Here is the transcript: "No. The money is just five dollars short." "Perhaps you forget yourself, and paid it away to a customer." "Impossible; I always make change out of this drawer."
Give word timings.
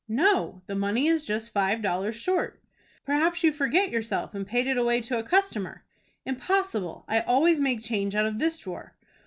"No. 0.09 0.63
The 0.65 0.73
money 0.73 1.05
is 1.05 1.25
just 1.27 1.53
five 1.53 1.83
dollars 1.83 2.15
short." 2.15 2.59
"Perhaps 3.05 3.43
you 3.43 3.51
forget 3.51 3.91
yourself, 3.91 4.33
and 4.33 4.47
paid 4.47 4.65
it 4.65 4.75
away 4.75 4.99
to 5.01 5.19
a 5.19 5.23
customer." 5.23 5.83
"Impossible; 6.25 7.05
I 7.07 7.19
always 7.19 7.59
make 7.59 7.83
change 7.83 8.15
out 8.15 8.25
of 8.25 8.39
this 8.39 8.57
drawer." 8.57 8.95